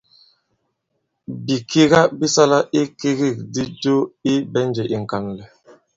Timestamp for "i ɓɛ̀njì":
4.31-4.83